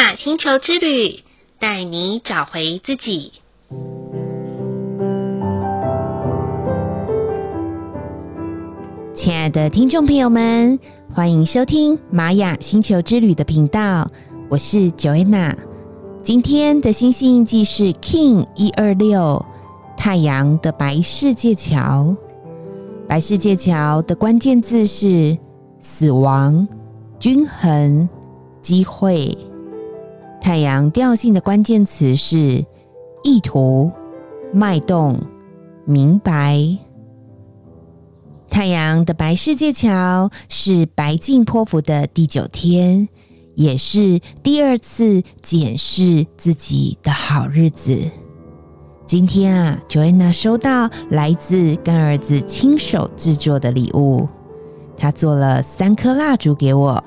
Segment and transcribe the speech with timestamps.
[0.00, 1.22] 雅星球之旅，
[1.58, 3.32] 带你找回自己。
[9.12, 10.78] 亲爱的听众朋友们，
[11.12, 14.10] 欢迎收听玛雅星球之旅的频道，
[14.48, 15.54] 我是 Joanna。
[16.22, 19.44] 今天的星星印记是 King 一二六，
[19.98, 22.16] 太阳的白世界桥。
[23.06, 25.36] 白世界桥的关键字是
[25.78, 26.66] 死亡、
[27.18, 28.08] 均衡、
[28.62, 29.36] 机会。
[30.40, 32.64] 太阳调性的关键词是
[33.22, 33.92] 意图、
[34.52, 35.20] 脉动、
[35.84, 36.78] 明白。
[38.48, 43.08] 太阳的白世界桥是白净波符的第九天，
[43.54, 47.96] 也是第二次检视自己的好日子。
[49.06, 54.28] 今天啊，Joanna 收到来自干儿子亲手制作的礼物，
[54.96, 57.04] 他做了三颗蜡烛给我，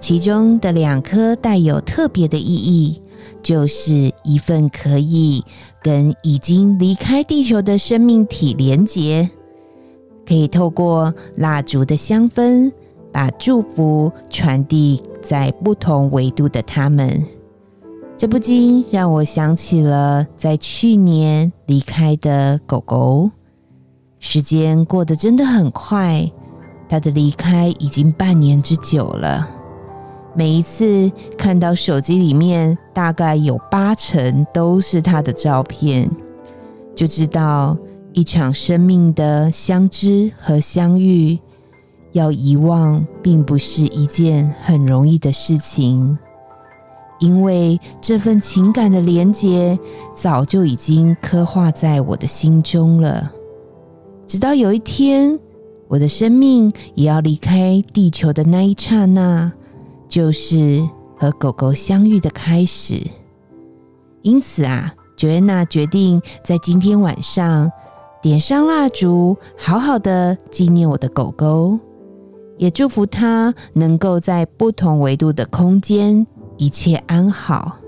[0.00, 3.00] 其中的两颗带有特别的意义，
[3.42, 5.44] 就是一份可以
[5.82, 9.30] 跟已经离开地球的生命体连结。
[10.26, 12.72] 可以透过蜡烛的香氛，
[13.12, 17.22] 把祝福传递在不同维度的他们。
[18.16, 23.30] 这不禁让我想起了在去年离开的狗狗。
[24.18, 26.30] 时间过得真的很快，
[26.88, 29.48] 它的离开已经半年之久了。
[30.34, 36.10] 每一次看到手机里面大概有八成都是他的照片，
[36.94, 37.76] 就知道。
[38.12, 41.38] 一场生命的相知和相遇，
[42.10, 46.18] 要遗忘并不是一件很容易的事情，
[47.20, 49.78] 因为这份情感的连结
[50.12, 53.30] 早就已经刻画在我的心中了。
[54.26, 55.38] 直到有一天，
[55.86, 59.52] 我的生命也要离开地球的那一刹那，
[60.10, 63.00] 就是和狗狗相遇的开始。
[64.20, 67.72] 因此啊，Joanna 决定在今天晚上。
[68.22, 71.78] 点上蜡烛，好好的纪念我的狗狗，
[72.58, 76.26] 也祝福它能够在不同维度的空间
[76.58, 77.78] 一切安好。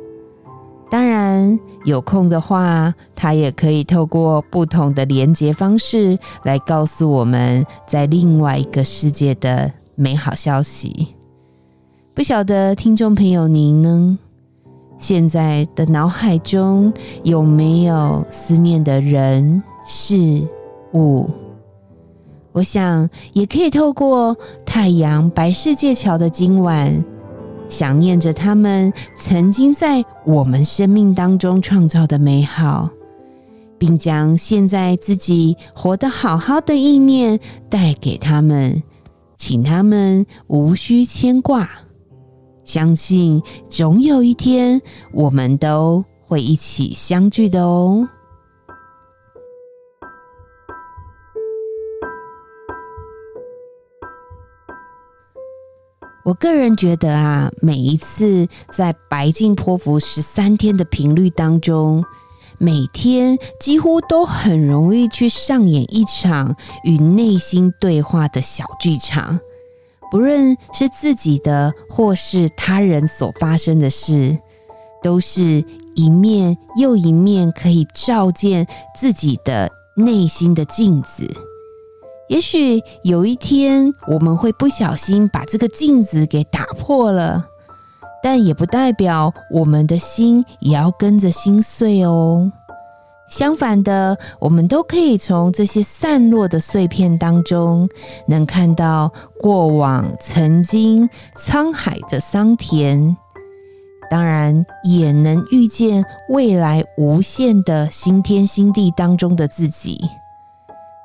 [0.91, 11.15] 当然，有空的话，它也可以透过不同的连接方式来告诉我们在另外一个世界的美好消息。
[12.15, 14.19] 不晓得听众朋友您呢？
[14.99, 16.93] 现在的脑海中
[17.23, 19.63] 有没有思念的人？
[19.87, 20.47] 事
[20.93, 21.31] 物，
[22.53, 24.37] 我想也可以透过
[24.67, 27.03] 太阳白世界桥的今晚，
[27.67, 32.91] 想念着他们曾经在我们生命当中创造的美好，
[33.79, 37.41] 并将现在自己活得好好的意念
[37.71, 38.83] 带给他们，
[39.39, 41.69] 请他们无需牵挂，
[42.65, 44.81] 相信总有一天
[45.13, 48.09] 我们都会一起相聚的哦。
[56.25, 62.05] 我个人觉得啊，每一次在白镜波符十三天的频率当中，
[62.59, 69.41] 每天几乎都很容易去上演一场与内心对话的小剧场，
[70.13, 74.39] 不论是自己的或是他人所发生的事，
[75.03, 75.65] 都是
[75.95, 81.27] 一面又一面可以照见自己的内心的镜子。
[82.29, 87.47] 也许有一天我们会不小心把这个镜子给打破了，
[88.23, 92.53] 但也不代表我们的心也要跟着心碎哦。
[93.33, 97.89] 相反的，我们都可以从这些散落的碎片当中，
[98.29, 99.11] 能看到
[99.41, 103.17] 过往曾经沧海的桑田，
[104.11, 109.99] 当然也能遇见未来无限的新天新地当中的自己。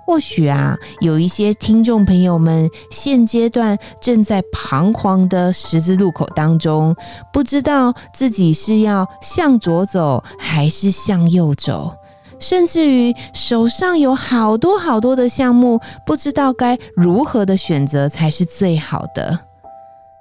[0.05, 6.93] 或许啊，有一些听众朋友们现阶段正在彷徨的十字路口当中，
[7.31, 11.93] 不知道自己是要向左走还是向右走，
[12.39, 19.39] 甚至于手上有好多好多的项目，不知道该如何的选择才是最好的。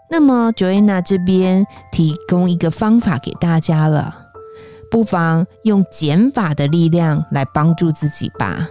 [0.09, 4.15] 那么，Joanna 这边提供一个方法给大家了，
[4.91, 8.69] 不妨用减法的力量来帮助自己吧。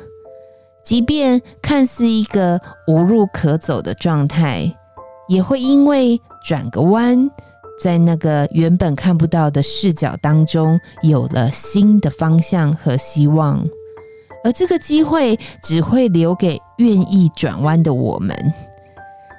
[0.82, 4.72] 即便看似一个无路可走的状态，
[5.28, 7.30] 也会因为转个弯，
[7.80, 13.66] 在那个原本看不到的视角当中，有了新的方向和希望。
[14.44, 18.36] 而这个机会只会留给愿意转弯的我们。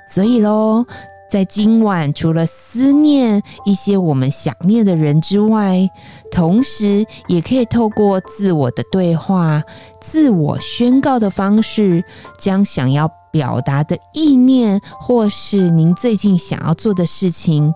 [0.08, 0.84] 所以喽，
[1.30, 5.88] 在今晚，除了思念一些我们想念的人之外，
[6.30, 9.62] 同时也可以透过自我的对话、
[10.00, 12.04] 自我宣告的方式，
[12.38, 17.72] 将想要表达的意念，或是您最近想要做的事情，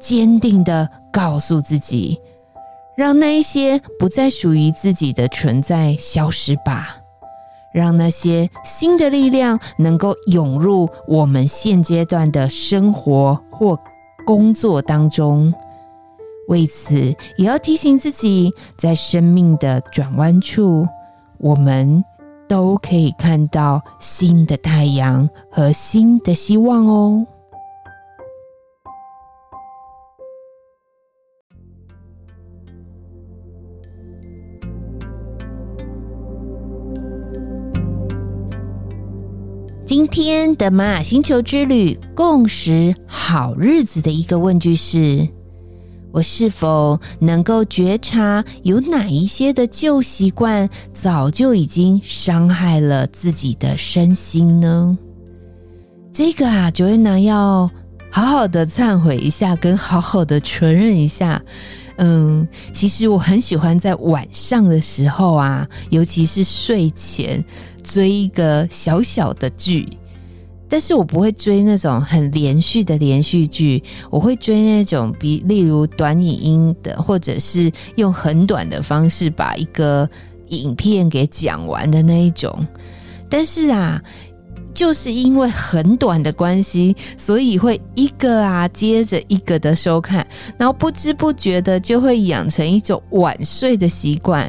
[0.00, 2.18] 坚定地告诉自己，
[2.96, 6.96] 让那一些不再属于自己的存在消失吧。
[7.72, 13.78] 让那些新的力量能够涌入我们现阶段的生活或
[14.26, 15.54] 工作当中。
[16.48, 20.84] 为此，也要提醒自己，在生命的转弯处，
[21.38, 22.04] 我们
[22.48, 27.24] 都可以看到新的太阳和新的希望哦。
[40.10, 45.26] 天的玛雅星球之旅共识好日子的一个问句是：
[46.10, 54.98] 我是否能够觉察有哪一些的旧习惯早就已经伤害了自己的身心呢？
[56.12, 57.70] 这个啊，Joanna 要
[58.10, 61.40] 好好的忏悔一下，跟好好的承认一下。
[61.98, 67.42] 嗯，其实我很喜欢在晚上的时候啊，尤其是睡前。
[67.82, 69.88] 追一个小小的剧，
[70.70, 80.08] 但是我不会追那种很连续的连续剧，我会追那种比例如短影音的，或者是用很短的方式把一个
[80.48, 82.66] 影片给讲完的那一种。
[83.28, 84.00] 但是啊，
[84.72, 90.24] 就是因为很短的关系，所以会一个啊接着一个的收看，
[90.56, 94.48] 然后不知不觉的就会养成一种晚睡的习惯。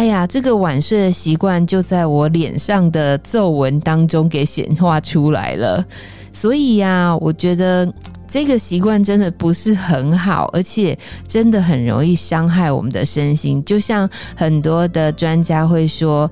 [0.00, 5.84] 哎呀，这个晚睡的习惯就在我脸上的皱纹当中给显化出来了。
[6.32, 7.86] 所以呀，我觉得
[8.26, 10.98] 这个习惯真的不是很好，而且
[11.28, 13.62] 真的很容易伤害我们的身心。
[13.62, 16.30] 就像很多的专家会说，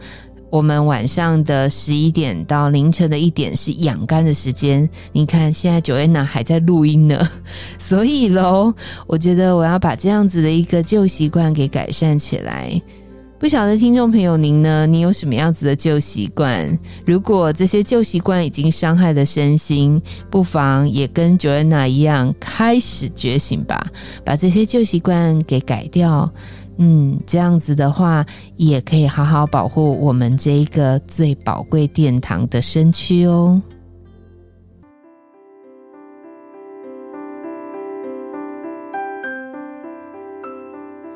[0.48, 4.88] 我们晚上的十一点到凌晨的一点是养肝的时间。
[5.12, 7.28] 你看，现在九月娜还在录音呢。
[7.78, 8.72] 所以喽，
[9.06, 12.80] 我觉得我要把这样子的一个旧习惯给改善起来。
[13.38, 14.84] 不晓得听众朋友您呢？
[14.84, 16.76] 你有什么样子的旧习惯？
[17.06, 23.86] 如果这些旧习惯已经伤害了身心，不妨也跟 Joanna 一样开始觉醒吧，
[24.24, 26.28] 把这些旧习惯给改掉。
[26.78, 28.26] 嗯，这样子的话，
[28.56, 33.62] 也可以好好保护我们这一个最宝贵殿堂的身躯哦。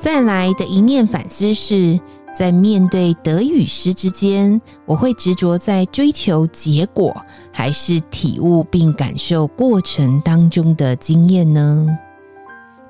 [0.02, 1.96] 再来的一念反思是，
[2.34, 7.14] 在面对得与失之间，我会执着在追求结果，
[7.52, 11.86] 还是体悟并感受过程当中的经验呢？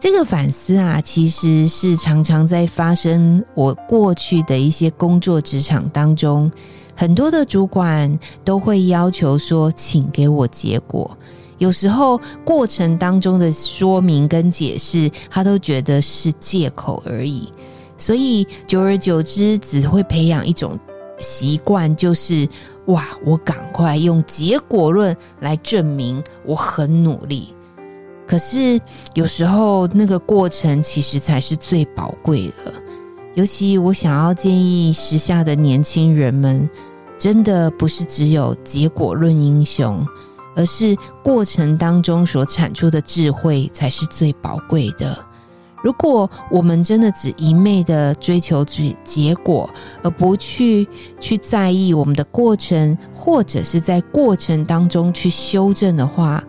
[0.00, 6.50] 这个反思啊，其实是常常在发生我过去的一些工作职场当中，
[6.97, 11.15] 很多的主管都会要求说，请给我结果。
[11.59, 17.49] 有时候过程当中的说明跟解释，他都觉得是借口而已，
[17.97, 20.79] 所以久而久之，只会培养一种
[21.19, 22.49] 习惯，就是
[22.87, 27.55] 哇，我赶快用结果论来证明我很努力。
[28.27, 28.81] 可是
[29.15, 32.73] 有时候那个过程其实才是最宝贵的，
[33.35, 36.69] 尤其我想要建议时下的年轻人们，
[37.19, 40.05] 真的不是只有结果论英雄。
[40.55, 45.19] 而是过程当中所产出的智慧才是最宝贵的。
[45.82, 49.69] 如果我们真的只一昧的追求结结果，
[50.03, 50.87] 而不去
[51.19, 56.41] 去在意我们的过程，或者是在过程当中去修正的话，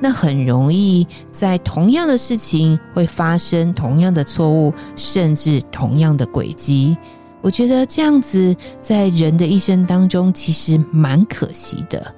[0.00, 6.96] 那很容易在同样的事情会发生同样的错误，甚至同样的轨迹。
[7.42, 12.14] 我觉得这样子在人的一生当中，其实蛮可惜的。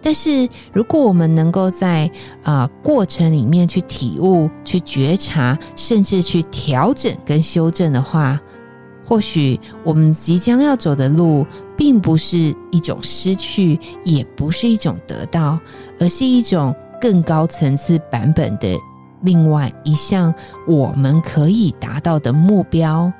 [0.00, 2.06] 但是，如果我们能够在
[2.42, 8.40] 啊、呃、过程里面去体悟、去觉察，甚至去调整跟修正的话，
[9.04, 11.44] 或许我们即将要走的路，
[11.76, 15.58] 并不是一种失去，也不是一种得到，
[15.98, 18.78] 而是一种更高层次版本的
[19.22, 20.32] 另外一项
[20.66, 23.12] 我们可以达到的目标。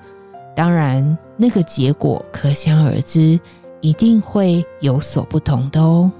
[0.54, 3.40] 当然，那个结果可想而知，
[3.80, 6.10] 一定会有所不同的哦。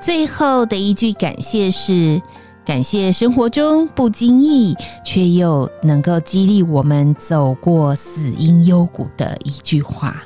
[0.00, 2.20] 最后的一句感谢是：
[2.64, 10.22] 感谢生活中不经意却又能够激励我们走过死荫幽谷的一句话。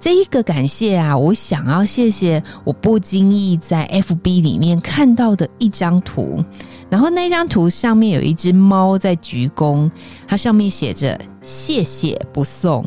[0.00, 6.44] 这一个感谢啊，我想要谢谢我不经意在 FB 里面看到的一张图，
[6.90, 9.90] 然后那张图上面有一只猫在鞠躬，
[10.26, 12.84] 它上面写着“谢谢不送”，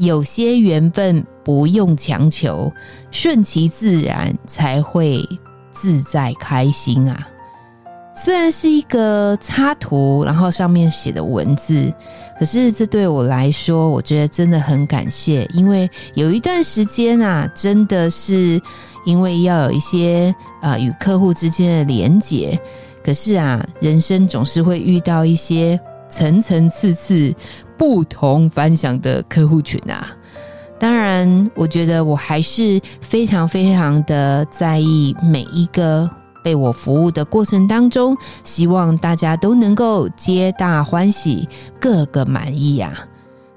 [0.00, 2.72] 有些缘分不用强求，
[3.10, 5.22] 顺其自然才会
[5.72, 7.28] 自在开心啊。
[8.16, 11.92] 虽然是一个插图，然后上面写的文字，
[12.38, 18.60] 可是这对我来说，我觉得真的很感谢，因为有一段时间啊，真的是
[19.04, 22.58] 因为要有一些啊、呃、与客户之间的连结，
[23.04, 25.78] 可是啊，人生总是会遇到一些
[26.10, 27.32] 层层次次
[27.80, 30.06] 不同凡响的客户群啊。
[30.78, 36.08] 当然，我觉得我还是非常非常的在意每一个。
[36.42, 41.46] 被我服务的过程当中，希望大家都能够皆大欢喜，
[41.78, 42.94] 个个满意呀。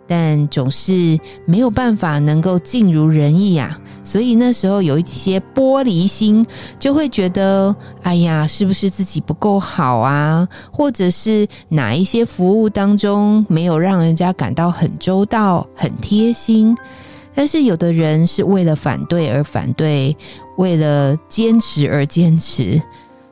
[0.08, 3.80] 但总是没有办法能够尽如人意呀。
[4.04, 6.46] 所以那时候有一些玻璃心，
[6.78, 10.48] 就会觉得，哎呀，是不是自己不够好啊？
[10.72, 16.76] 或者是哪一些服务当中没有让人家感到很周到、很贴心？
[17.34, 20.16] 但是有的人是为了反对而反对，
[20.58, 22.80] 为了坚持而坚持，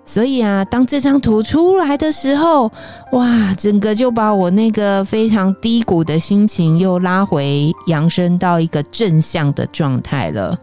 [0.04, 2.72] 所以啊，当这张图出来的时候，
[3.12, 10.60] 哇，整个就把我那个非常低谷的心情又拉回，扬升到一个正向的状态了。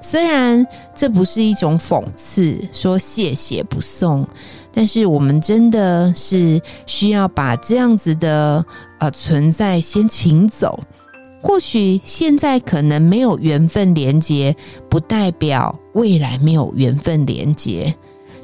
[0.00, 4.26] 虽然这不是一种讽刺，说谢谢不送，
[4.72, 8.64] 但是我们真的是需要把这样子的
[9.00, 10.80] 呃存在先请走。
[11.40, 14.56] 或许现在可能没有缘分连接，
[14.88, 17.94] 不代表未来没有缘分连接。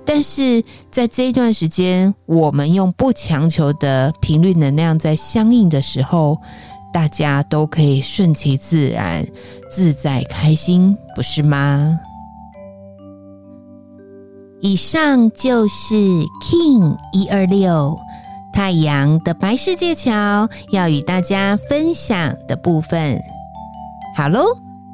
[0.07, 6.39] 但是在这一段时间，我们用不强求的频率能量在相应的时候，
[6.93, 9.27] 大家都可以顺其自然、
[9.71, 11.99] 自在开心，不是吗？
[14.61, 15.95] 以上就是
[16.43, 17.99] King 一二六。
[18.53, 23.21] 太阳的白世界桥要与大家分享的部分，
[24.15, 24.47] 好喽，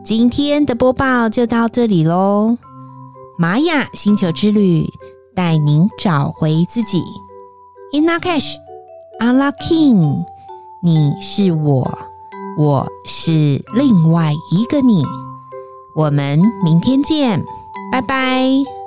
[0.03, 2.57] 今天的播报就到这里喽。
[3.39, 4.87] 玛雅星球之旅
[5.35, 7.03] 带您找回自己
[7.93, 8.55] Inna Cash,
[9.19, 10.25] ala King，
[10.83, 11.99] 你是我，
[12.59, 13.31] 我是
[13.75, 15.05] 另外一个你。
[15.95, 17.45] 我们明天见，
[17.91, 18.80] 拜拜。